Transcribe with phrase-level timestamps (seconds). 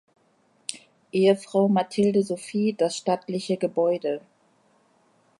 [1.11, 4.19] Ehefrau Mathilde Sophie das stattliche Gebäude.